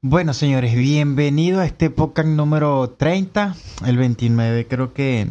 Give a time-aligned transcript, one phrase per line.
[0.00, 4.68] Bueno, señores, bienvenido a este podcast número 30, el 29.
[4.68, 5.26] Creo que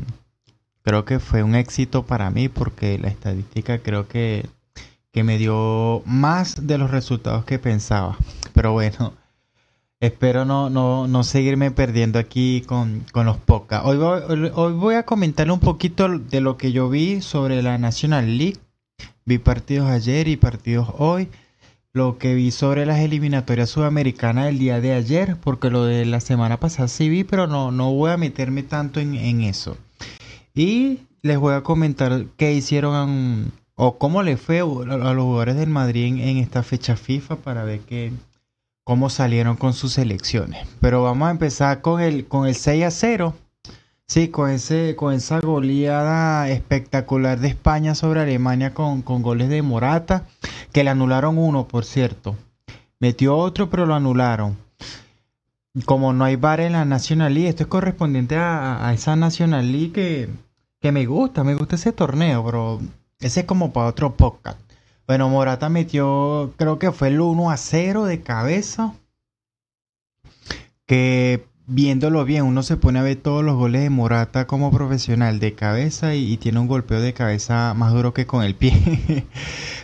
[0.82, 4.45] creo que fue un éxito para mí porque la estadística creo que,
[5.14, 8.18] que me dio más de los resultados que pensaba.
[8.54, 9.14] Pero bueno,
[10.02, 13.86] espero no, no, no seguirme perdiendo aquí con, con los podcasts.
[13.86, 18.38] Voy, hoy voy a comentar un poquito de lo que yo vi sobre la National
[18.38, 18.57] League.
[19.23, 21.29] Vi partidos ayer y partidos hoy
[21.98, 26.21] lo que vi sobre las eliminatorias sudamericanas el día de ayer, porque lo de la
[26.21, 29.77] semana pasada sí vi, pero no, no voy a meterme tanto en, eso.
[30.54, 35.70] Y les voy a comentar qué hicieron o cómo le fue a los jugadores del
[35.70, 38.13] Madrid en, esta fecha FIFA para ver qué,
[38.85, 40.68] cómo salieron con sus selecciones.
[40.79, 43.34] Pero vamos a empezar con el, con el 6 a 0
[44.09, 50.25] Sí, con, ese, con esa goleada espectacular de España sobre Alemania con, goles de Morata,
[50.71, 52.38] que le anularon uno, por cierto.
[52.99, 54.57] Metió otro, pero lo anularon.
[55.85, 59.91] Como no hay bar en la National League, esto es correspondiente a, esa National League
[59.91, 60.29] que,
[60.79, 62.79] que, me gusta, me gusta ese torneo, pero
[63.20, 64.60] ese es como para otro podcast.
[65.06, 68.94] Bueno, Morata metió, creo que fue el 1 a 0 de cabeza.
[70.86, 75.40] Que viéndolo bien, uno se pone a ver todos los goles de Morata como profesional
[75.40, 78.73] de cabeza y, tiene un golpeo de cabeza más duro que con el pie.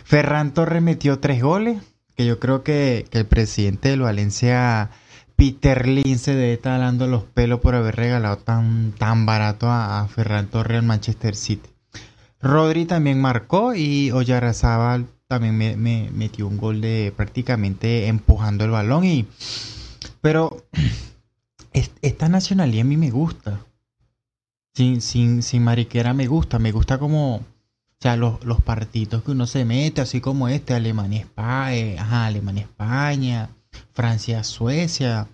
[0.04, 1.80] Ferran Torres metió tres goles,
[2.16, 4.90] que yo creo que, el presidente del Valencia,
[5.36, 10.08] Peter Lin, se debe estar dando los pelos por haber regalado tan, tan barato a,
[10.08, 11.68] Ferran Torres al Manchester City.
[12.40, 18.70] Rodri también marcó y Oyarzábal también me, me metió un gol de prácticamente empujando el
[18.70, 19.26] balón y
[20.20, 20.64] pero
[22.04, 23.60] esta nacionalidad a mí me gusta.
[24.74, 26.58] Sin, sin, sin mariquera me gusta.
[26.58, 27.42] Me gusta como, o
[27.98, 33.48] sea, los, los partidos que uno se mete, así como este, Alemania, España, Alemania, España,
[33.94, 35.28] Francia, Suecia,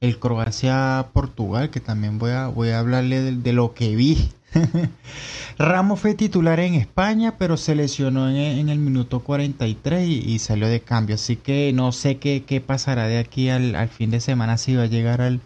[0.00, 4.30] el Croacia, Portugal, que también voy a, voy a hablarle de, lo que vi.
[5.58, 10.68] Ramos fue titular en España, pero se lesionó en, el minuto 43 y, y, salió
[10.68, 11.16] de cambio.
[11.16, 14.74] Así que no sé qué, qué pasará de aquí al, al fin de semana, si
[14.74, 15.40] va a llegar al,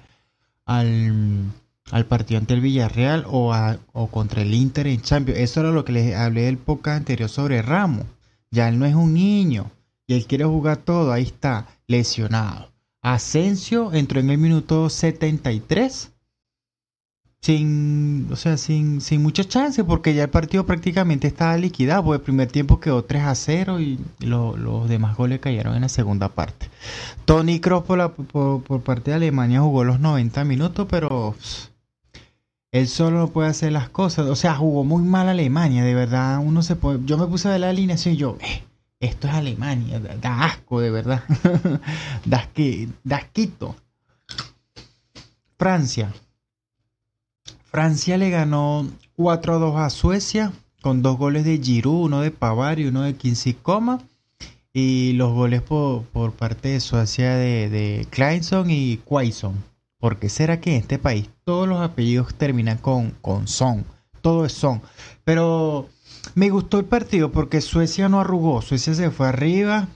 [0.71, 3.53] al, partido ante el Villarreal o,
[3.93, 5.41] o contra el Inter en Champions.
[5.41, 8.07] Eso era lo que les hablé del podcast anterior sobre Ramos.
[8.51, 9.71] Ya él no es un niño
[10.07, 11.13] y él quiere jugar todo.
[11.13, 12.71] Ahí está, lesionado.
[13.03, 16.13] Asensio entró en el minuto 73
[17.43, 22.17] sin, o sea, sin, sin mucha chance, porque ya el partido prácticamente estaba liquidado, porque
[22.19, 26.29] el primer tiempo quedó 3 a 0 y los demás goles cayeron en la segunda
[26.29, 26.69] parte.
[27.25, 28.13] Tony Kroos por,
[28.63, 31.35] por, parte de Alemania jugó los 90 minutos, pero
[32.73, 36.41] él solo no puede hacer las cosas, o sea, jugó muy mal Alemania, de verdad,
[36.45, 38.63] uno se puede, yo me puse a ver la alineación y yo, eh,
[39.01, 41.25] esto es Alemania, da, asco, de verdad,
[42.27, 42.49] da,
[43.03, 43.77] da asquito.
[45.59, 46.13] Francia,
[47.71, 52.33] Francia le ganó 4 a 2 a Suecia con dos goles de Giroud, uno de
[52.33, 54.01] Pavar y uno de Quincy Coma.
[54.73, 59.55] Y los goles por, parte de Suecia de, de Kleinson y Quaison.
[59.99, 63.85] Porque será que en este país todos los apellidos terminan con, con son.
[64.21, 64.83] Todo es son.
[65.25, 65.89] Pero
[66.35, 68.63] me gustó el partido porque Suecia no arrugó.
[68.63, 69.89] Suecia se fue arriba.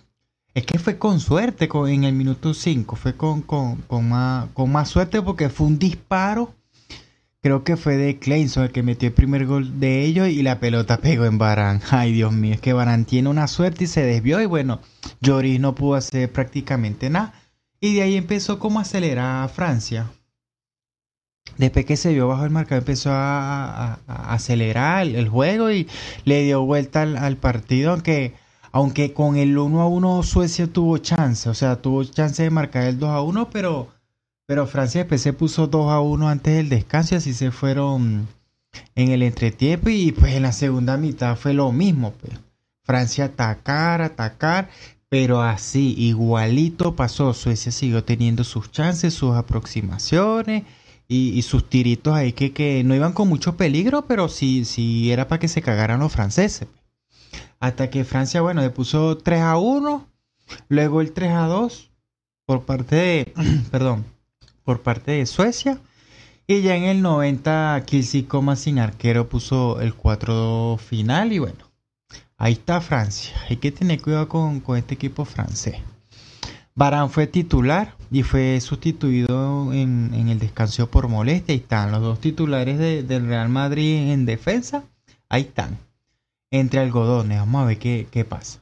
[0.54, 2.94] Es que fue con suerte en el minuto 5.
[2.94, 6.54] Fue con, con, más, con más suerte porque fue un disparo
[7.44, 10.60] creo que fue de Kleinson el que metió el primer gol de ellos y la
[10.60, 11.82] pelota pegó en Barán.
[11.91, 14.81] Ay, Dios mío, es que Barán tiene una suerte y se desvió y bueno,
[15.21, 17.34] Lloris no pudo hacer prácticamente nada.
[17.81, 20.10] Y de ahí empezó como a acelerar a Francia.
[21.59, 25.87] Después que se vio bajo el marcador empezó a, acelerar el, juego y
[26.25, 28.33] le dio vuelta al, partido, aunque,
[28.72, 32.84] aunque con el 1 a 1 Suecia tuvo chance, o sea, tuvo chance de marcar
[32.84, 33.94] el 2 a 1, pero
[34.47, 38.28] pero Francia se puso 2 a 1 antes del descanso así se fueron
[38.94, 42.12] en el entretiempo y pues en la segunda mitad fue lo mismo.
[42.12, 42.38] Pues.
[42.83, 44.69] Francia atacar, atacar,
[45.09, 47.33] pero así igualito pasó.
[47.33, 50.65] Suecia siguió teniendo sus chances, sus aproximaciones
[51.09, 55.28] y, sus tiritos ahí que, que, no iban con mucho peligro, pero sí, sí era
[55.28, 56.68] para que se cagaran los franceses.
[57.60, 60.07] Hasta que Francia, bueno, le puso 3 a 1,
[60.68, 61.91] luego el 3 a 2
[62.47, 63.34] por parte de,
[63.71, 64.04] perdón,
[64.65, 65.78] por parte de Suecia.
[66.47, 67.84] Y ya en el 90,
[68.28, 71.33] Coma sin arquero puso el 4 final.
[71.33, 71.71] Y bueno,
[72.37, 73.34] ahí está Francia.
[73.49, 75.77] Hay que tener cuidado con, este equipo francés.
[76.75, 81.55] Barán fue titular y fue sustituido en, el descanso por molestia.
[81.55, 84.84] Ahí están los dos titulares del Real Madrid en defensa.
[85.28, 85.78] Ahí están.
[86.51, 87.39] Entre algodones.
[87.39, 88.61] Vamos a ver qué, qué pasa.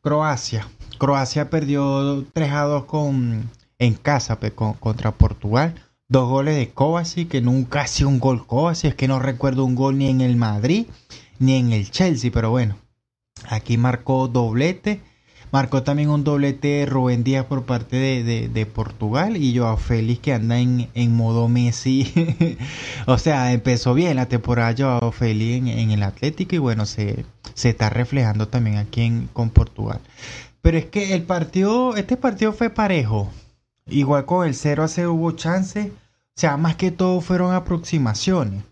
[0.00, 0.66] Croacia.
[0.98, 5.74] Croacia perdió 3 a 2 con, en casa pues, contra Portugal.
[6.08, 8.90] Dos goles de Kovacic, que nunca ha sido un gol Kovacic.
[8.90, 10.86] Es que no recuerdo un gol ni en el Madrid
[11.38, 12.76] ni en el Chelsea, pero bueno.
[13.48, 15.00] Aquí marcó doblete.
[15.50, 20.58] Marcó también un doblete Rubén Díaz por parte de, Portugal y Joao Félix que anda
[20.58, 22.10] en, modo Messi.
[23.06, 27.68] o sea, empezó bien la temporada Joao Félix en, el Atlético y bueno, se, se
[27.68, 30.00] está reflejando también aquí en, con Portugal.
[30.62, 33.30] Pero es que el partido, este partido fue parejo.
[33.86, 35.90] Igual con el 0 a 0 hubo chance.
[35.90, 38.62] O sea, más que todo fueron aproximaciones.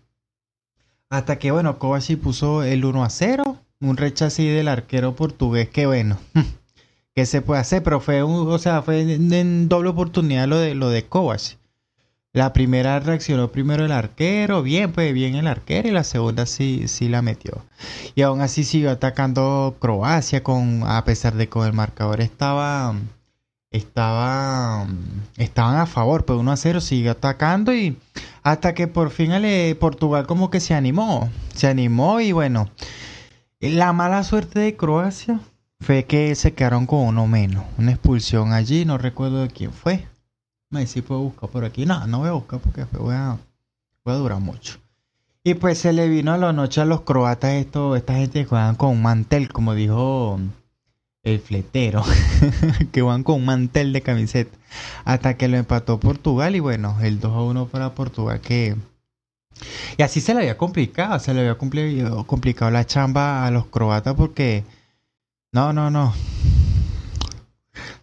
[1.09, 3.57] Hasta que, bueno, Kovacic puso el 1 a 0.
[3.81, 6.17] Un rechazo del arquero portugués que, bueno,
[7.15, 7.83] ¿qué se puede hacer?
[7.83, 11.60] Pero fue, un, o sea, fue en, doble oportunidad lo de, lo de Kovacic.
[12.33, 16.87] La primera reaccionó primero el arquero, bien, pues bien el arquero, y la segunda sí,
[16.87, 17.65] sí la metió.
[18.15, 22.95] Y aún así siguió atacando Croacia, con, a pesar de que el marcador estaba,
[23.69, 24.87] estaba,
[25.35, 27.97] estaban a favor, pues 1 a 0 siguió atacando y
[28.43, 32.69] hasta que por fin el, Portugal como que se animó, se animó y bueno,
[33.59, 35.41] la mala suerte de Croacia
[35.81, 40.05] fue que se quedaron con uno menos, una expulsión allí, no recuerdo de quién fue
[40.71, 41.85] me si puedo buscar por aquí.
[41.85, 43.37] No, no voy a buscar porque voy a,
[44.03, 44.79] voy a durar mucho.
[45.43, 48.45] Y pues se le vino a la noche a los croatas esto, esta gente que
[48.45, 50.39] juegan con un mantel, como dijo
[51.23, 52.03] el fletero,
[52.91, 54.57] que van con un mantel de camiseta.
[55.03, 58.75] Hasta que lo empató Portugal y bueno, el 2 a 1 para Portugal que...
[59.97, 64.15] Y así se le había complicado, se le había complicado la chamba a los croatas
[64.15, 64.63] porque...
[65.51, 66.13] No, no, no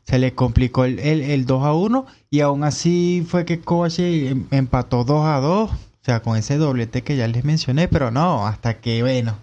[0.08, 4.46] se le complicó el, el, 2 a 1 y aún así fue que Kovacic em,
[4.50, 8.46] empató 2 a 2, o sea, con ese doblete que ya les mencioné, pero no,
[8.46, 9.36] hasta que, bueno,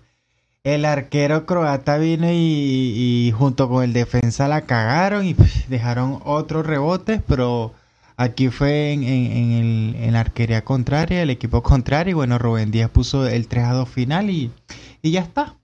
[0.63, 6.65] el arquero croata vino y, junto con el defensa la cagaron y pues, dejaron otros
[6.65, 7.71] rebotes, pero
[8.17, 12.89] aquí fue en, en, en, la arquería contraria, el equipo contrario, y bueno, Rubén Díaz
[12.89, 14.49] puso el 3 a 2 final y,
[15.03, 15.57] y ya está.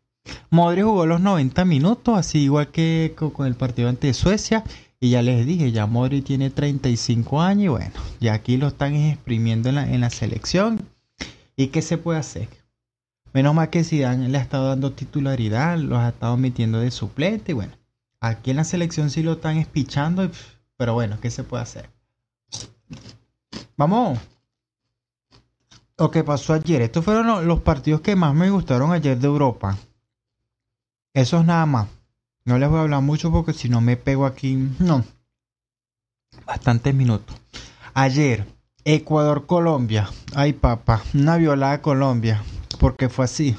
[0.51, 4.63] Modric jugó los 90 minutos, así igual que con el partido ante Suecia.
[5.03, 8.94] Y ya les dije, ya Modri tiene 35 años y bueno, ya aquí lo están
[8.94, 10.88] exprimiendo en la, en la selección.
[11.56, 12.48] ¿Y qué se puede hacer?
[13.33, 17.51] Menos mal que Zidane le ha estado dando titularidad, los ha estado metiendo de suplente
[17.51, 17.74] y bueno,
[18.19, 20.30] aquí en la selección sí lo están espichando,
[20.77, 21.89] pero bueno, ¿qué se puede hacer?
[23.75, 24.19] Vamos.
[25.98, 29.77] Lo que pasó ayer, estos fueron los partidos que más me gustaron ayer de Europa.
[31.13, 31.88] Eso es nada más.
[32.43, 34.69] No les voy a hablar mucho porque si no me pego aquí.
[34.79, 35.03] No.
[36.45, 37.35] Bastantes minutos.
[37.93, 38.47] Ayer,
[38.83, 40.09] Ecuador-Colombia.
[40.33, 41.03] Ay, papá.
[41.13, 42.43] Una violada Colombia.
[42.79, 43.55] Porque fue así.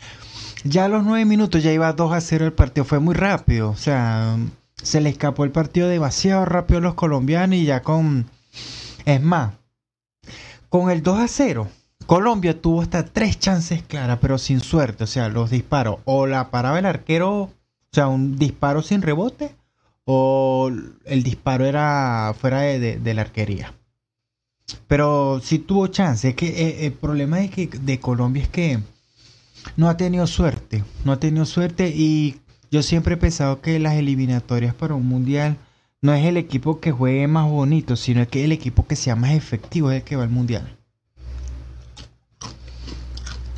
[0.64, 2.84] ya a los nueve minutos ya iba 2 a 0 el partido.
[2.84, 3.70] Fue muy rápido.
[3.70, 4.36] O sea,
[4.82, 8.26] se le escapó el partido demasiado rápido a los colombianos y ya con.
[9.06, 9.54] Es más,
[10.68, 11.68] con el 2 a 0.
[12.04, 15.04] Colombia tuvo hasta tres chances claras, pero sin suerte.
[15.04, 16.00] O sea, los disparos.
[16.04, 17.50] O la paraba el arquero
[17.92, 19.56] o sea, un disparo sin rebote
[20.04, 20.70] o
[21.04, 23.74] el disparo era fuera de, la arquería.
[24.86, 26.28] Pero si tuvo chance.
[26.28, 28.78] Es que eh, el problema de, que, de Colombia es que
[29.76, 30.84] no ha tenido suerte.
[31.04, 32.40] No ha tenido suerte y
[32.70, 35.56] yo siempre he pensado que las eliminatorias para un mundial
[36.00, 39.32] no es el equipo que juegue más bonito, sino que el equipo que sea más
[39.32, 40.76] efectivo es el que va al mundial.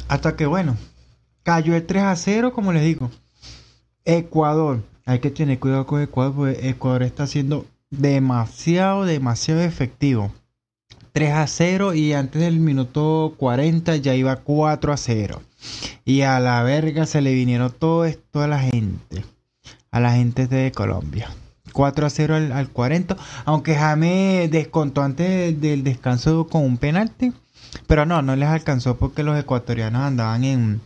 [0.09, 0.77] Hasta que bueno,
[1.43, 3.11] cayó el 3 a 0, como les digo.
[4.05, 4.83] Ecuador.
[5.05, 10.33] Hay que tener cuidado con Ecuador porque Ecuador está siendo demasiado, demasiado efectivo.
[11.13, 15.43] 3 a 0 y antes del minuto 40 ya iba 4 a 0.
[16.05, 19.25] Y a la verga se le vinieron todo esto a la gente.
[19.91, 21.31] A la gente de Colombia.
[21.73, 23.17] 4 a 0 al, 40.
[23.45, 27.33] Aunque Jaime descontó antes del descanso con un penalti.
[27.87, 30.81] Pero no, no les alcanzó porque los ecuatorianos andaban en,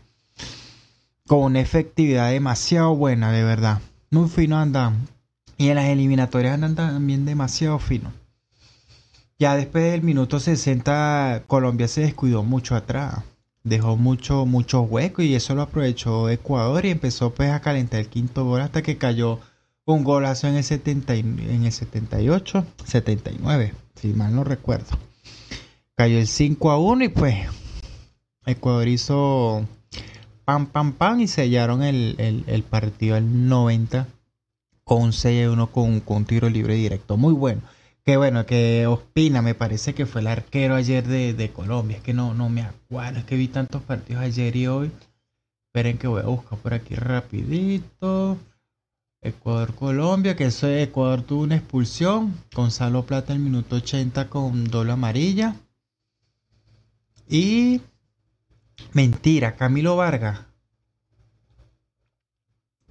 [1.26, 3.80] con una efectividad demasiado buena, de verdad.
[4.10, 5.08] Muy fino andan.
[5.58, 8.12] Y en las eliminatorias andan también demasiado fino.
[9.38, 13.22] Ya después del minuto 60, Colombia se descuidó mucho atrás.
[13.64, 18.08] Dejó mucho, mucho hueco y eso lo aprovechó Ecuador y empezó pues a calentar el
[18.08, 19.40] quinto gol hasta que cayó
[19.84, 24.96] un golazo en el, 70, en el 78, 79, si mal no recuerdo.
[25.96, 27.36] Cayó el 5 a 1 y pues
[28.46, 29.66] Ecuador hizo
[30.46, 34.06] pam, pam, pam, y sellaron el, partido al 90
[34.84, 37.16] con un 6 1 con, un tiro libre directo.
[37.16, 37.62] Muy bueno.
[38.04, 41.96] Qué bueno, que Ospina me parece que fue el arquero ayer de, Colombia.
[41.96, 44.92] Es que no, no me acuerdo, es que vi tantos partidos ayer y hoy.
[45.66, 48.38] Esperen que voy a buscar por aquí rapidito.
[49.22, 52.36] Ecuador-Colombia, que eso Ecuador tuvo una expulsión.
[52.54, 55.56] Gonzalo Plata el minuto 80 con doble amarilla.
[57.28, 57.80] Y
[58.92, 60.40] mentira, Camilo Vargas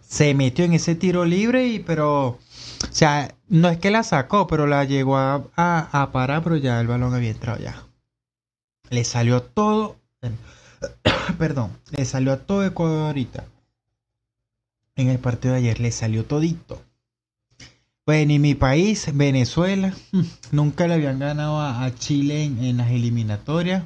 [0.08, 2.40] se metió en ese tiro libre y pero o
[2.92, 6.88] sea, no es que la sacó, pero la llegó a, a, parar, pero ya el
[6.88, 7.84] balón había entrado ya.
[8.90, 9.98] Le salió todo,
[11.38, 13.46] perdón, le salió a todo Ecuador ahorita.
[14.96, 16.82] En el partido de ayer le salió todito.
[18.06, 19.94] Bueno, y mi país, Venezuela,
[20.52, 23.84] nunca le habían ganado a, Chile en, en, las eliminatorias,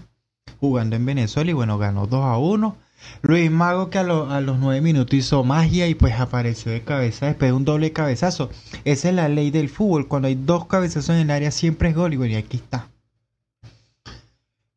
[0.60, 2.76] jugando en Venezuela y bueno, ganó 2 a 1
[3.22, 7.50] Luis Mago que a, los nueve minutos hizo magia y pues apareció de cabeza después
[7.50, 8.50] de un doble cabezazo.
[8.86, 10.08] Esa es la ley del fútbol.
[10.08, 12.90] Cuando hay dos cabezazos en el área siempre es gol y bueno, aquí está.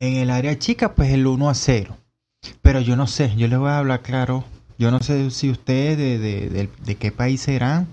[0.01, 1.97] En el área chica pues el 1 a 0.
[2.61, 4.45] Pero yo no sé, yo les voy a hablar claro.
[4.79, 7.87] Yo no sé si ustedes de, de, de qué país serán.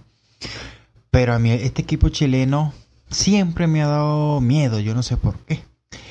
[1.11, 2.73] Pero a mí este equipo chileno
[3.09, 4.79] siempre me ha dado miedo.
[4.79, 5.61] Yo no sé por qué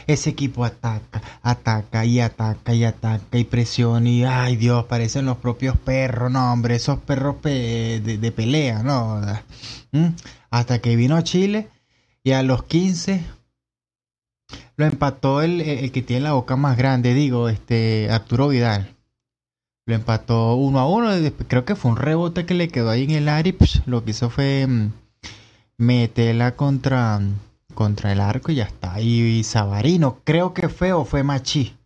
[0.09, 5.37] ese equipo ataca, ataca y ataca y ataca y presiona y ay Dios, parecen los
[5.37, 9.21] propios perros, no hombre, esos perros de, pelea, no.
[9.93, 10.09] ¿Mm?
[10.51, 11.69] Hasta que vino a Chile
[12.25, 13.23] y a los 15
[14.77, 18.95] lo empató el, que tiene la boca más grande, digo, este Arturo Vidal.
[19.87, 21.11] Lo empató uno a uno,
[21.49, 23.55] creo que fue un rebote que le quedó ahí en el área
[23.87, 24.93] lo que hizo fue mm,
[25.79, 27.21] meterla contra
[27.79, 29.01] contra el arco y ya está.
[29.01, 31.77] Y, Sabarino, creo que fue o fue Machi.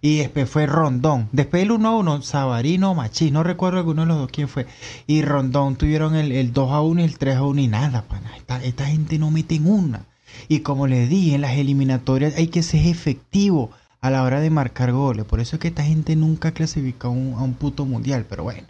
[0.00, 1.28] Y después fue Rondón.
[1.32, 3.32] Después el 1 a 1, Sabarino Machi.
[3.32, 4.68] No recuerdo alguno de los dos quién fue.
[5.08, 8.36] Y Rondón tuvieron el, 2 a 1 y el 3 a 1 y nada, pana.
[8.36, 10.06] Esta, esta gente no mete en una.
[10.46, 14.50] Y como les dije, en las eliminatorias hay que ser efectivo a la hora de
[14.50, 15.24] marcar goles.
[15.24, 18.24] Por eso es que esta gente nunca clasifica un, a un puto mundial.
[18.28, 18.68] Pero bueno.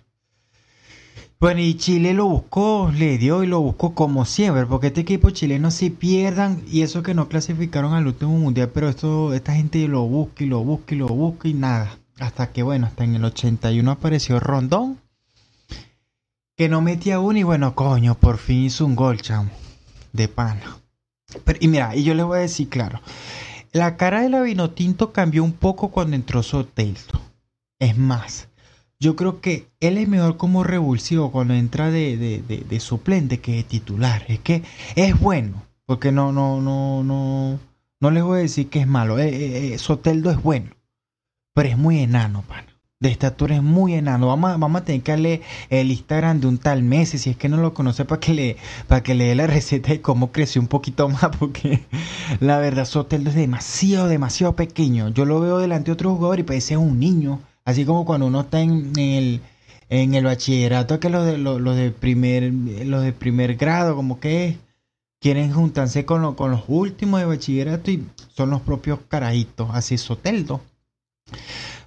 [1.41, 5.31] Bueno, y Chile lo buscó, le dio y lo buscó como siempre, porque este equipo
[5.31, 9.89] chileno si pierdan, y eso que no clasificaron al último mundial, pero esto, esta gente
[9.89, 11.97] lo busca y lo busca y lo busca y nada.
[12.19, 15.01] Hasta que bueno, hasta en el 81 apareció Rondón,
[16.59, 19.49] que no metía uno y bueno, coño, por fin hizo un gol, chamo,
[20.13, 20.79] de pana.
[21.59, 23.01] y mira, y yo le voy a decir claro,
[23.73, 27.19] la cara de la Vinotinto cambió un poco cuando entró Soteldo.
[27.79, 28.49] Es más,
[29.01, 33.63] yo creo que él es mejor como revulsivo cuando entra de, de, suplente que de
[33.65, 34.25] titular.
[34.29, 34.63] Es que
[34.95, 37.59] es bueno, porque no, no, no, no,
[37.99, 39.19] no les voy a decir que es malo.
[39.19, 40.71] Eh, eh, eh, Soteldo es bueno,
[41.55, 42.67] pero es muy enano, pana.
[43.01, 44.27] De estatura es muy enano.
[44.27, 45.41] Vamos a, vamos a tener que darle
[45.71, 48.57] el Instagram de un tal Messi, si es que no lo conoce, para que le,
[48.87, 51.87] para que le dé la receta de cómo creció un poquito más, porque
[52.41, 55.09] la verdad Soteldo es demasiado, demasiado pequeño.
[55.09, 57.41] Yo lo veo delante de otro jugador y parece un niño.
[57.65, 59.41] Así como cuando uno está en el,
[59.89, 64.57] en el bachillerato, que los de, los, de primer, los de primer grado, como que
[65.21, 70.61] quieren juntarse con, con los últimos de bachillerato y son los propios carajitos, así Soteldo.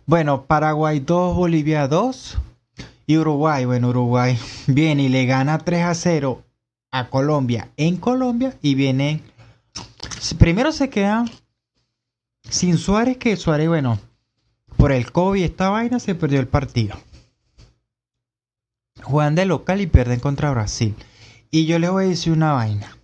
[0.05, 2.37] Bueno, Paraguay 2, Bolivia 2
[3.07, 3.65] y Uruguay.
[3.65, 4.37] Bueno, Uruguay
[4.67, 6.43] viene y le gana 3 a 0
[6.91, 9.21] a Colombia en Colombia y viene.
[10.37, 11.25] Primero se queda
[12.49, 13.97] sin Suárez, que Suárez, bueno,
[14.83, 16.97] por el COVID, esta vaina se perdió el partido.
[19.01, 20.93] Juegan de local y pierden contra Brasil.
[21.49, 22.97] Y yo les voy a decir una vaina.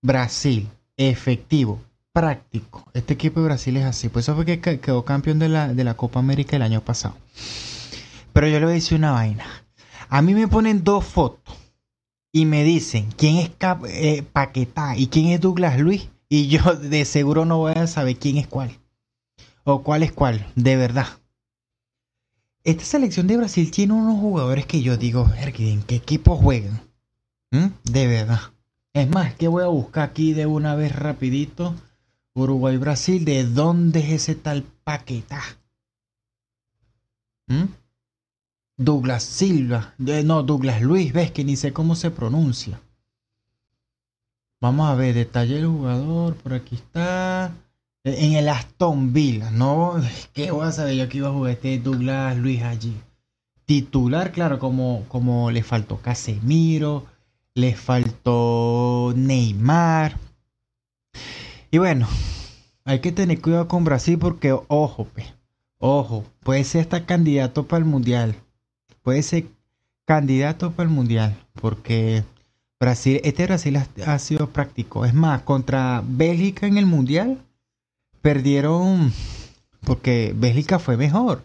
[0.00, 0.66] Brasil,
[0.96, 1.78] efectivo,
[2.14, 2.86] práctico.
[2.94, 4.08] Este equipo de Brasil es así.
[4.08, 7.16] Pues eso fue que quedó campeón de la, de la Copa América el año pasado.
[8.32, 9.44] Pero yo le voy a decir una vaina.
[10.08, 11.54] A mí me ponen dos fotos
[12.32, 13.50] y me dicen quién es
[13.88, 16.08] eh, Paquetá y quién es Douglas Luis.
[16.30, 18.70] Y yo de seguro no voy a saber quién es cuál.
[19.70, 20.46] ¿O cuál es cuál?
[20.54, 21.08] De verdad.
[22.64, 26.80] Esta selección de Brasil tiene unos jugadores que yo digo, ¿en qué equipo juegan?
[27.50, 27.66] ¿Mm?
[27.84, 28.40] De verdad.
[28.94, 31.74] Es más, que voy a buscar aquí de una vez rapidito.
[32.32, 35.42] Uruguay-Brasil, ¿de dónde es ese tal Paquetá?
[37.48, 37.64] ¿Mm?
[38.78, 42.80] Douglas Silva, no, Douglas Luis, ves que ni sé cómo se pronuncia.
[44.62, 47.52] Vamos a ver, detalle del jugador, por aquí está
[48.16, 50.00] en el Aston Villa, ¿no?
[50.32, 52.96] ¿Qué voy a saber yo que iba a jugar este Douglas Luis allí?
[53.64, 57.04] Titular, claro, como, como le faltó Casemiro,
[57.54, 60.16] le faltó Neymar.
[61.70, 62.08] Y bueno,
[62.84, 65.06] hay que tener cuidado con Brasil porque, ojo,
[65.78, 68.36] ojo, puede ser hasta candidato para el Mundial.
[69.02, 69.46] Puede ser
[70.06, 72.24] candidato para el Mundial porque
[72.80, 75.04] Brasil, este Brasil ha sido práctico.
[75.04, 77.38] Es más, contra Bélgica en el Mundial
[78.22, 79.12] perdieron
[79.84, 81.44] porque Bélgica fue mejor.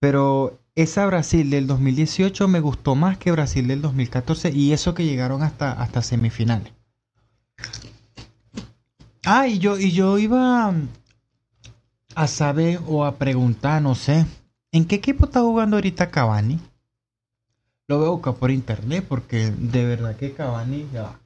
[0.00, 5.04] Pero esa Brasil del 2018 me gustó más que Brasil del 2014 y eso que
[5.04, 6.72] llegaron hasta, hasta semifinales.
[9.24, 10.72] Ah, y yo, y yo iba
[12.14, 14.24] a saber o a preguntar, no sé,
[14.72, 16.58] ¿en qué equipo está jugando ahorita Cavani?
[17.88, 21.18] Lo veo acá por internet porque de verdad que Cavani ya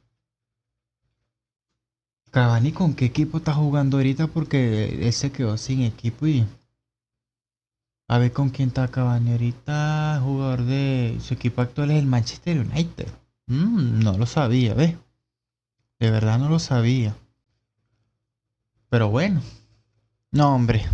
[2.32, 6.46] Cavani con qué equipo está jugando ahorita porque él se quedó sin equipo y
[8.08, 10.18] a ver con quién está Cavani ahorita.
[10.24, 13.08] Jugador de su equipo actual es el Manchester United.
[13.48, 14.96] Mm, no lo sabía, ¿ves?
[16.00, 17.14] De verdad no lo sabía.
[18.88, 19.42] Pero bueno.
[20.30, 20.86] No, hombre.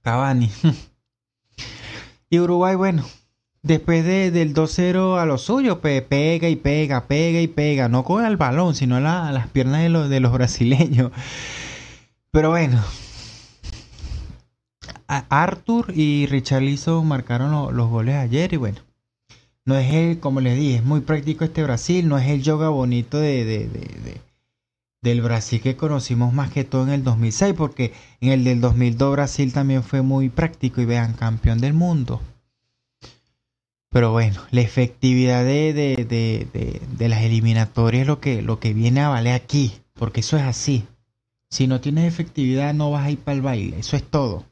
[0.00, 0.50] Cavani.
[2.30, 3.04] y Uruguay, bueno.
[3.64, 7.88] Después de, del 2-0 a lo suyo, pega y pega, pega y pega.
[7.88, 11.12] No con el balón, sino a las piernas de los, de los brasileños.
[12.30, 12.84] Pero bueno,
[15.06, 18.80] Arthur y Richarlison marcaron los goles ayer y bueno,
[19.64, 22.68] no es el, como les dije, es muy práctico este Brasil, no es el yoga
[22.68, 24.20] bonito de, de, de,
[25.00, 29.12] del Brasil que conocimos más que todo en el 2006, porque en el del 2002
[29.12, 32.20] Brasil también fue muy práctico y vean, campeón del mundo.
[33.94, 39.00] Pero bueno, la efectividad de, de, de, las eliminatorias es lo que, lo que viene
[39.00, 40.84] a valer aquí, porque eso es así.
[41.48, 44.46] Si no tienes efectividad no vas a ir para el baile, eso es todo.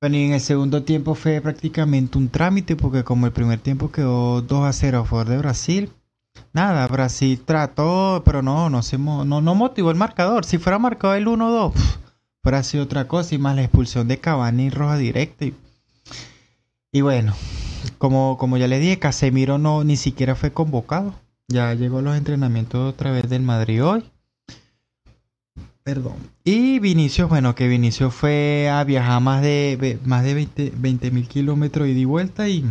[0.00, 3.92] Bueno, y en el segundo tiempo fue prácticamente un trámite porque como el primer tiempo
[3.92, 5.92] quedó 2 a 0 a favor de Brasil,
[6.52, 10.44] nada, Brasil trató, pero no, no, se no, no motivó el marcador.
[10.44, 11.74] Si fuera marcado el 1-2,
[12.42, 15.46] fuera sido otra cosa y más la expulsión de Cavani roja directa.
[16.90, 17.34] Y, bueno,
[17.98, 21.14] como, como ya le dije, Casemiro no ni siquiera fue convocado.
[21.48, 24.04] Ya llegó a los entrenamientos otra vez del Madrid hoy.
[25.84, 26.16] Perdón.
[26.42, 30.34] Y Vinicius, bueno, que Vinicius fue a viajar más de, más de
[30.74, 32.64] 20 mil kilómetros y de vuelta y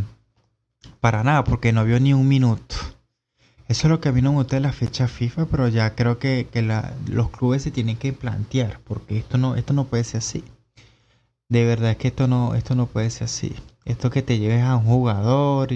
[1.00, 2.76] para nada, porque no vio ni un minuto.
[3.68, 5.96] Eso es lo que a mí no me gusta de la fecha FIFA, pero ya
[5.96, 6.48] creo que,
[7.08, 10.44] los clubes se tienen que plantear, porque esto no, esto no puede ser así.
[11.50, 13.56] De verdad que esto no, esto no puede ser así.
[13.86, 15.72] Esto que te lleves a un jugador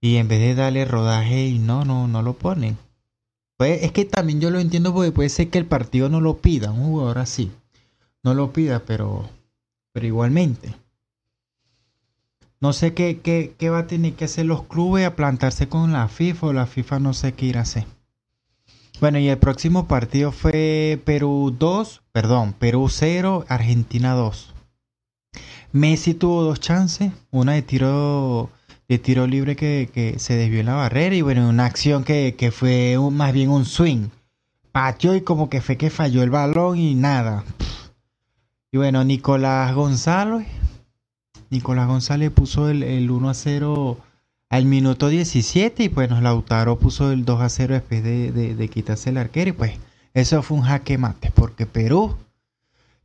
[0.00, 2.78] y, en vez de darle rodaje y no, no, no lo ponen.
[3.56, 6.38] Pues es que también yo lo entiendo porque puede ser que el partido no lo
[6.38, 7.50] pida, un jugador así.
[8.22, 9.28] No lo pida, pero,
[9.92, 10.74] pero igualmente.
[12.60, 15.92] No sé qué, qué, qué va a tener que hacer los clubes a plantarse con
[15.92, 17.84] la FIFA o la FIFA no sé qué ir a hacer.
[19.00, 24.54] Bueno, y el próximo partido fue Perú 2, perdón, Perú 0, Argentina 2.
[25.72, 28.50] Messi tuvo dos chances, una de tiro
[28.88, 32.96] de tiro libre que, se desvió en la barrera y bueno, una acción que, fue
[33.12, 34.08] más bien un swing.
[34.72, 37.44] Pateó y como que fue que falló el balón y nada.
[38.72, 40.46] Y bueno, Nicolás González.
[41.50, 43.98] Nicolás González puso el, 1 a 0
[44.50, 49.10] al minuto 17 y bueno, Lautaro puso el 2 a 0 después de, de quitarse
[49.10, 49.72] el arquero y pues
[50.14, 52.16] eso fue un jaque mate porque Perú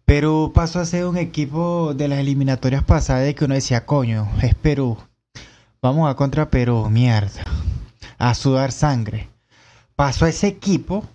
[0.05, 4.53] Perú pasó a ser un equipo de las eliminatorias pasadas que uno decía, coño, es
[4.55, 4.97] Perú.
[5.81, 7.43] Vamos a contra Perú, mierda.
[8.17, 9.29] A sudar sangre.
[9.95, 11.07] Pasó a ese equipo, o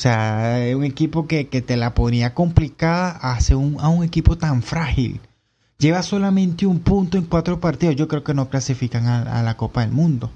[0.00, 5.20] sea, un equipo que, te la ponía complicada a, un, a un equipo tan frágil.
[5.78, 7.96] Lleva solamente un punto en cuatro partidos.
[7.96, 10.30] Yo creo que no clasifican a, la Copa del Mundo.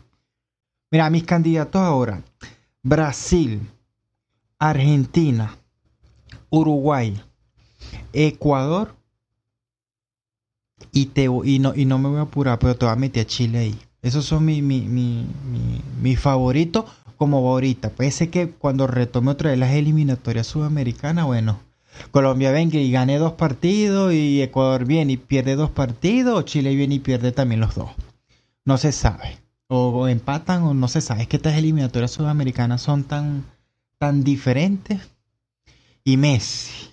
[0.90, 2.22] Mira, mis candidatos ahora.
[2.82, 3.68] Brasil,
[4.58, 5.56] Argentina,
[6.50, 7.22] Uruguay,
[8.12, 8.94] Ecuador
[10.92, 13.22] y, te, y, no, y no me voy a apurar, pero te voy a meter
[13.22, 13.78] a Chile ahí.
[14.02, 15.26] Esos son mis mi, mi,
[16.00, 17.90] mi, favoritos como ahorita.
[17.90, 21.60] Parece que cuando retome otra vez las eliminatorias sudamericanas, bueno,
[22.10, 26.74] Colombia venga y gane dos partidos y Ecuador viene y pierde dos partidos o Chile
[26.74, 27.90] viene y pierde también los dos.
[28.64, 29.38] No se sabe.
[29.68, 31.22] O, empatan o no se sabe.
[31.22, 33.44] Es que estas eliminatorias sudamericanas son tan,
[33.98, 35.00] tan diferentes.
[36.02, 36.90] Y Messi.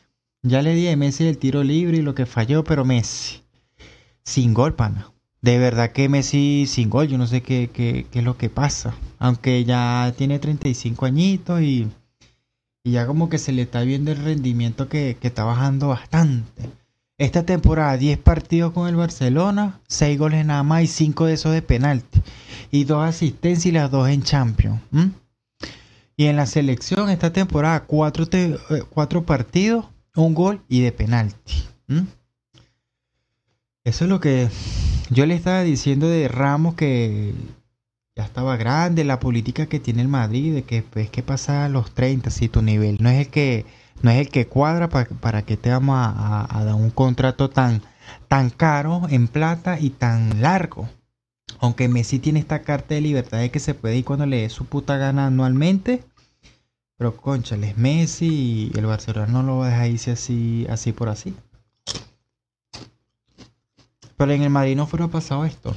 [0.47, 3.41] Ya le di a Messi el tiro libre y lo que falló, pero Messi
[4.23, 5.11] sin gol, pana.
[5.41, 8.49] De verdad que Messi sin gol, yo no sé qué, qué, qué es lo que
[8.49, 8.93] pasa.
[9.19, 11.87] Aunque ya tiene 35 añitos y,
[12.83, 16.69] y, ya como que se le está viendo el rendimiento que, que está bajando bastante.
[17.17, 21.53] Esta temporada 10 partidos con el Barcelona, 6 goles nada más y 5 de esos
[21.53, 22.21] de penalti.
[22.71, 24.81] Y 2 asistencias y las 2 en Champions.
[26.17, 28.25] Y en la selección esta temporada 4
[28.89, 29.85] cuatro, partidos,
[30.21, 31.63] un gol y de penalti.
[33.83, 34.49] Eso es lo que
[35.09, 37.33] yo le estaba diciendo de Ramos que
[38.15, 41.69] ya estaba grande, la política que tiene el Madrid, de que pues que pasa a
[41.69, 43.65] los 30 si tu nivel no es el que
[44.01, 47.81] no es el que cuadra para, para que te vamos a, dar un contrato tan
[48.27, 50.89] tan caro en plata y tan largo.
[51.59, 54.49] Aunque Messi tiene esta carta de libertad de que se puede ir cuando le dé
[54.49, 56.03] su puta gana anualmente.
[56.97, 61.09] Pero conchales, Messi y el Barcelona no lo va a dejar irse así, así por
[61.09, 61.35] así.
[64.17, 65.75] Pero en el Madrid no fuera pasado esto.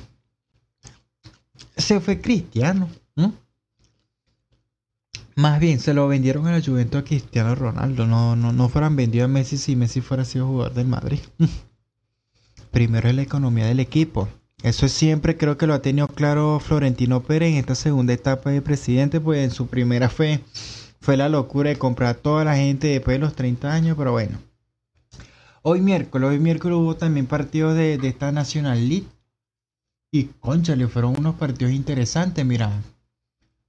[1.77, 2.89] Se fue Cristiano.
[5.37, 8.07] Más bien, se lo vendieron a la Juventus a Cristiano Ronaldo.
[8.07, 11.21] No, no, no fueran vendido a Messi si Messi fuera sido jugador del Madrid.
[12.71, 14.29] Primero es la economía del equipo.
[14.63, 18.61] Eso siempre creo que lo ha tenido claro Florentino Pérez en esta segunda etapa de
[18.61, 20.45] presidente, pues en su primera fe
[21.01, 24.13] fue la locura de comprar a toda la gente después de los 30 años, pero
[24.13, 24.39] bueno.
[25.63, 29.07] Hoy miércoles, hoy miércoles hubo también partidos de, esta National League.
[30.13, 32.83] Y conchale, fueron unos partidos interesantes, mira.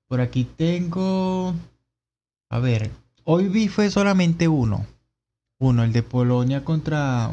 [0.07, 1.53] Por aquí tengo...
[2.49, 2.91] A ver,
[3.23, 4.85] hoy vi fue solamente uno.
[5.59, 7.31] Uno, el de Polonia contra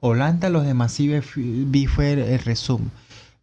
[0.00, 2.90] Holanda, los demás sí vi fue el resumen.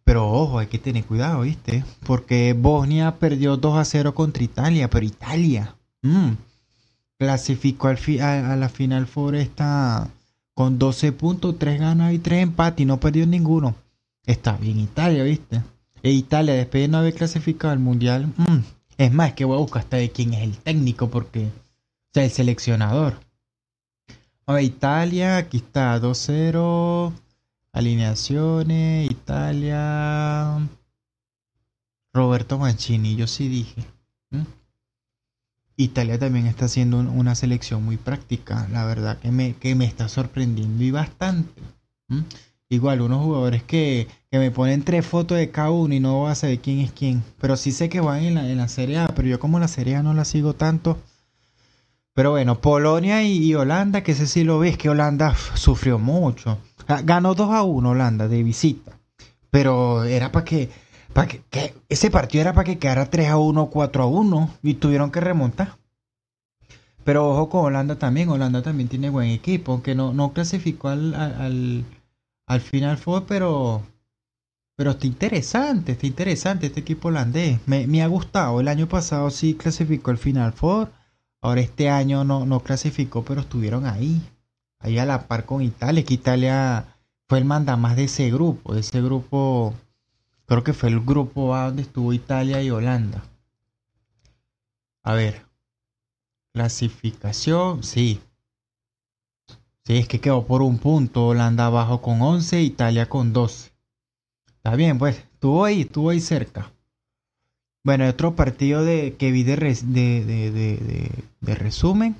[0.04, 1.84] Pero ojo, hay que tener cuidado, ¿viste?
[2.04, 6.30] Porque Bosnia perdió 2 a 0 contra Italia, pero Italia mm,
[7.18, 7.94] clasificó a,
[8.56, 10.10] la final Foresta
[10.54, 13.74] con 12 puntos, 3 ganas y 3 empates y no perdió ninguno.
[14.26, 15.62] Está bien Italia, ¿viste?
[16.02, 18.58] E Italia, después de no haber clasificado al Mundial, mm,
[18.98, 22.24] es más, que voy a buscar hasta de quién es el técnico, porque, o sea,
[22.24, 23.14] el seleccionador.
[24.46, 27.12] A ver, Italia, aquí está 2-0.
[27.72, 30.68] Alineaciones, Italia.
[32.12, 33.84] Roberto Mancini, yo sí dije.
[35.76, 40.08] Italia también está haciendo una selección muy práctica, la verdad que me, que me está
[40.08, 41.62] sorprendiendo y bastante.
[42.68, 46.30] Igual, unos jugadores que, que, me ponen tres fotos de cada uno y no voy
[46.30, 47.22] a saber quién es quién.
[47.40, 49.68] Pero sí sé que van en la, en la Serie A, pero yo como la
[49.68, 50.98] Serie A no la sigo tanto.
[52.12, 56.58] Pero bueno, Polonia y, Holanda, que ese sí lo ves, que Holanda sufrió mucho.
[57.04, 58.98] Ganó 2 a 1 Holanda de visita.
[59.50, 60.70] Pero era para que,
[61.12, 64.74] para que, ese partido era para que quedara 3 a 1, 4 a 1 y
[64.74, 65.78] tuvieron que remontar.
[67.04, 71.14] Pero ojo con Holanda también, Holanda también tiene buen equipo, aunque no, no clasificó al,
[71.14, 71.84] al,
[72.46, 73.82] al final fue, pero
[74.76, 77.58] pero está interesante, está interesante este equipo holandés.
[77.66, 78.60] Me, me, ha gustado.
[78.60, 80.90] El año pasado sí clasificó al Final Four.
[81.42, 84.22] Ahora este año no, no clasificó, pero estuvieron ahí
[84.80, 86.96] ahí a la par con Italia, que Italia
[87.28, 89.74] fue el mandamás de ese grupo, de ese grupo,
[90.46, 93.22] creo que fue el grupo A donde estuvo Italia y Holanda.
[95.02, 95.46] A ver,
[96.52, 98.20] clasificación, sí.
[99.84, 103.70] Sí, es que quedó por un punto, Holanda abajo con 11, Italia con 12.
[104.56, 106.72] Está bien, pues, estuvo ahí, estuvo ahí cerca.
[107.82, 109.56] Bueno, otro partido de, que vi de,
[111.40, 112.14] de resumen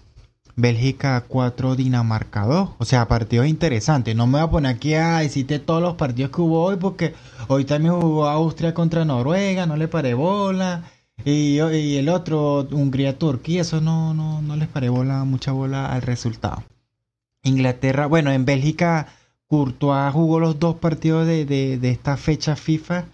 [0.57, 2.71] Bélgica 4, Dinamarca 2.
[2.79, 4.15] O sea, partidos interesantes.
[4.17, 7.15] No me voy a poner aquí a decirte todos los partidos que hubo hoy porque
[7.49, 10.85] hoy también jugó Austria contra Noruega, no le paré bola.
[11.25, 16.63] Y, el otro, Hungría-Turquía, eso no, no, no les paré bola, mucha bola al resultado.
[17.43, 19.09] Inglaterra, bueno, en Bélgica
[19.47, 23.05] Courtois jugó los dos partidos de, de, de esta fecha FIFA,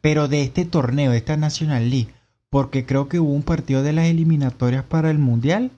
[0.00, 2.12] pero de este torneo, de esta National League,
[2.50, 5.72] porque creo que hubo un partido de las eliminatorias para el Mundial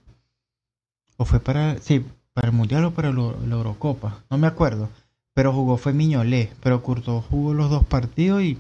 [1.21, 2.03] o fue para, sí,
[2.33, 4.89] para el Mundial o para la Eurocopa, no me acuerdo.
[5.35, 8.57] Pero jugó fue Miñolé, pero Curto jugó los dos partidos y,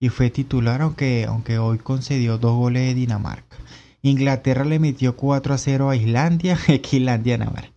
[0.00, 3.56] y fue titular, aunque, aunque hoy concedió dos goles de Dinamarca.
[4.02, 7.70] Inglaterra le metió 4 a 0 a Islandia, que Islandia Navarra.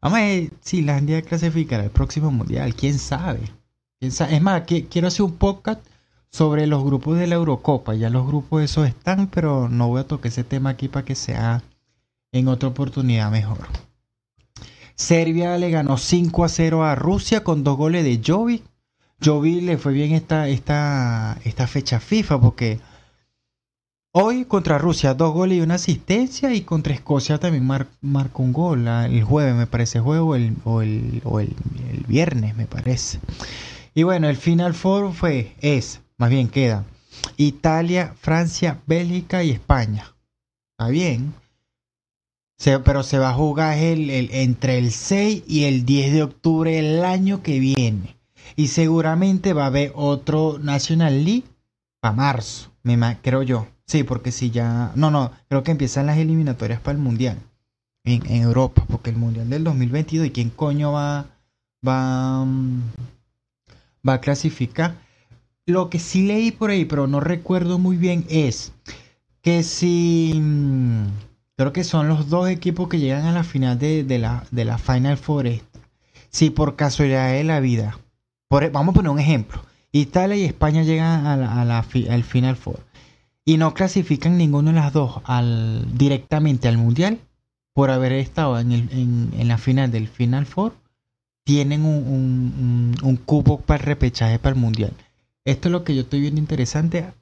[0.00, 3.52] Vamos a ver si Islandia clasificará el próximo mundial, quién sabe.
[4.00, 4.12] ¿Quién?
[4.12, 5.84] Es más, quiero hacer un podcast
[6.30, 7.94] sobre los grupos de la Eurocopa.
[7.94, 11.14] Ya los grupos esos están, pero no voy a tocar ese tema aquí para que
[11.14, 11.62] sea
[12.32, 13.68] en otra oportunidad mejor.
[14.94, 18.62] Serbia le ganó 5 a 0 a Rusia con dos goles de Jovi.
[19.22, 22.80] Jovi le fue bien esta, esta, esta fecha FIFA porque
[24.12, 27.66] hoy contra Rusia dos goles y una asistencia y contra Escocia también
[28.00, 31.54] marcó un gol el jueves me parece juego el, o, el, o el,
[31.90, 33.20] el, viernes me parece.
[33.94, 36.84] Y bueno, el final four fue, es, más bien queda,
[37.36, 40.14] Italia, Francia, Bélgica y España.
[40.72, 41.41] Está bien
[42.84, 47.04] pero se va a jugar el, entre el 6 y el 10 de octubre del
[47.04, 48.16] año que viene.
[48.54, 51.44] Y seguramente va a haber otro National League
[52.00, 53.66] para marzo, me, creo yo.
[53.86, 54.92] Sí, porque si ya...
[54.94, 57.38] No, no, creo que empiezan las eliminatorias para el Mundial.
[58.04, 61.26] En, Europa, porque el Mundial del 2022, ¿y quién coño va,
[61.86, 62.82] va, mm,
[64.08, 64.96] va a clasificar?
[65.66, 68.72] Lo que sí leí por ahí, pero no recuerdo muy bien, es
[69.40, 70.40] que si...
[71.56, 74.78] Creo que son los dos equipos que llegan a la final de, la, de la
[74.78, 75.48] Final Four.
[76.30, 77.98] si por casualidad de la vida,
[78.48, 79.62] por, vamos a poner un ejemplo,
[79.92, 82.80] Italia y España llegan a la, al Final Four
[83.44, 87.18] y no clasifican ninguno de las dos al, directamente al Mundial
[87.74, 90.74] por haber estado en, el, en, la final del Final Four,
[91.44, 94.92] tienen un, un, un, cubo para el repechaje para el Mundial.
[95.44, 97.12] Esto es lo que yo estoy viendo interesante,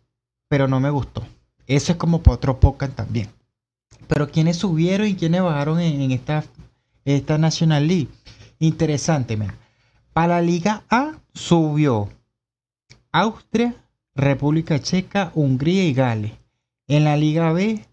[0.48, 1.24] pero no me gustó.
[1.66, 3.28] Eso es como para otro podcast también.
[4.06, 6.44] Pero quienes subieron y quienes bajaron en, esta,
[7.04, 8.08] esta National League.
[8.58, 9.54] Interesante, mira.
[10.12, 12.08] Para la Liga A subió
[13.12, 13.74] Austria,
[14.14, 16.32] República Checa, Hungría y Gales.
[16.88, 17.84] En la Liga B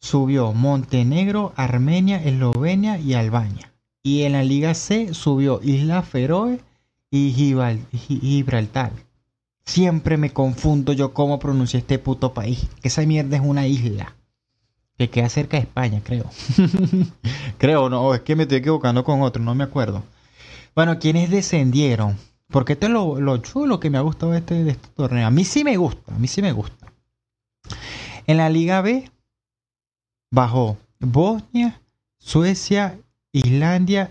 [0.00, 3.72] subió Montenegro, Armenia, Eslovenia y Albania.
[4.02, 6.60] Y en la Liga C subió Isla Feroe
[7.10, 8.92] y Gibraltar.
[9.64, 12.66] Siempre me confundo yo cómo pronuncia este puto país.
[12.80, 14.16] Que esa mierda es una isla.
[14.98, 16.24] Que queda cerca de España, creo.
[17.58, 20.02] creo, no, es que me estoy equivocando con otro, no me acuerdo.
[20.74, 22.18] Bueno, ¿quiénes descendieron?
[22.48, 25.26] Porque esto es lo, chulo que me ha gustado este, de este torneo.
[25.26, 26.92] A mí sí me gusta, a mí sí me gusta.
[28.26, 29.10] En la Liga B
[30.30, 31.80] bajó Bosnia,
[32.18, 32.98] Suecia,
[33.32, 34.10] Islandia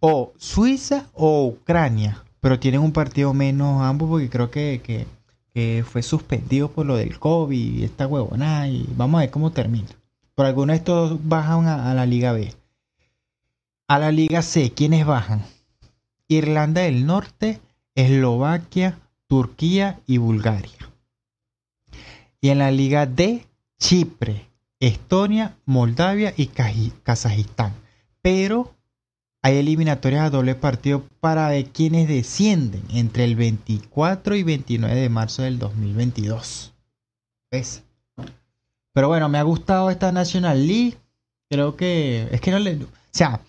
[0.00, 5.06] o Suiza o Ucrania pero tienen un partido menos ambos porque creo que,
[5.84, 9.88] fue suspendido por lo del COVID y esta huevona y vamos a ver cómo termina.
[10.40, 12.54] Por algunos de estos bajan a, la Liga B.
[13.88, 15.44] A la Liga C, ¿quiénes bajan?
[16.28, 17.60] Irlanda del Norte,
[17.94, 20.90] Eslovaquia, Turquía y Bulgaria.
[22.40, 23.46] Y en la Liga D,
[23.78, 24.48] Chipre,
[24.80, 27.74] Estonia, Moldavia y Kazajistán.
[28.22, 28.74] Pero
[29.42, 35.08] hay eliminatorias a doble partido para ver quiénes descienden entre el 24 y 29 de
[35.10, 36.72] marzo del 2022.
[37.50, 37.82] ¿Ves?
[38.92, 40.96] Pero bueno, me ha gustado esta National League.
[41.48, 43.40] Creo que es que no le, o sea,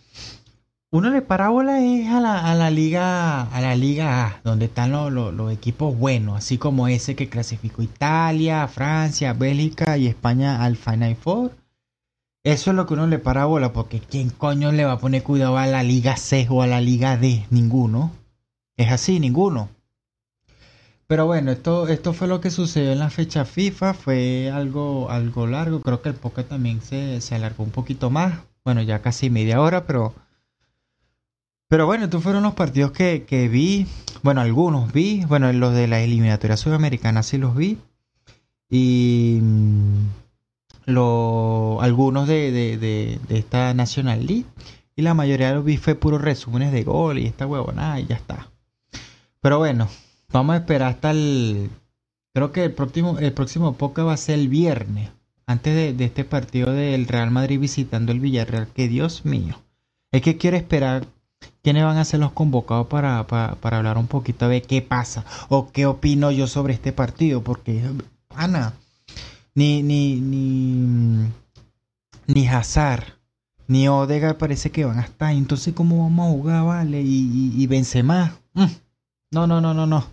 [0.91, 4.91] uno de parábola es a la, a la liga a la liga A, donde están
[4.91, 10.75] los, los equipos buenos, así como ese que clasificó Italia, Francia, Bélgica y España al
[10.75, 11.51] Final Four.
[12.43, 15.21] Eso es lo que uno le para bola, porque ¿quién coño le va a poner
[15.23, 17.45] cuidado a la Liga C o a la Liga D?
[17.51, 18.11] Ninguno.
[18.77, 19.69] Es así, ninguno.
[21.11, 23.93] Pero bueno, esto, esto fue lo que sucedió en la fecha FIFA.
[23.93, 25.81] Fue algo, algo largo.
[25.81, 28.39] Creo que el poker también se, se alargó un poquito más.
[28.63, 30.13] Bueno, ya casi media hora, pero.
[31.67, 33.87] Pero bueno, estos fueron los partidos que, que vi.
[34.23, 35.25] Bueno, algunos vi.
[35.25, 37.77] Bueno, los de la eliminatoria sudamericana sí los vi.
[38.69, 39.41] Y
[40.85, 44.45] lo, algunos de, de, esta National League
[44.95, 48.05] y la mayoría de los vi fue puros resúmenes de gol y esta huevonada y
[48.05, 48.49] ya está.
[49.41, 49.89] Pero bueno,
[50.31, 51.69] vamos a esperar hasta el...
[52.33, 55.09] Creo que el próximo, el próximo podcast va a ser el viernes,
[55.45, 59.59] antes de, este partido del Real Madrid visitando el Villarreal, que Dios mío.
[60.11, 61.05] Es que quiero esperar
[61.61, 65.25] quiénes van a ser los convocados para, para, para hablar un poquito de qué pasa
[65.49, 67.83] o qué opino yo sobre este partido, porque,
[68.29, 68.73] Ana,
[69.53, 71.27] ni, ni, ni,
[72.27, 73.03] ni Hazard,
[73.67, 75.33] ni Odegaard parece que van a estar.
[75.33, 77.01] Entonces, ¿cómo vamos a jugar, vale?
[77.01, 78.31] Y, y, vence más.
[78.53, 78.65] Mm.
[79.31, 80.05] No, no, no, no, no.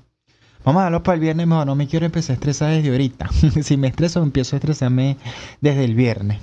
[0.64, 1.66] Vamos a darlo para el viernes mejor.
[1.66, 3.28] No me quiero empezar a estresar desde ahorita.
[3.62, 5.16] si me estreso, empiezo a estresarme
[5.60, 6.40] desde el viernes.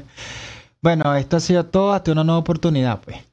[0.82, 1.92] bueno, esto ha sido todo.
[1.92, 3.27] Hasta una nueva oportunidad, pues.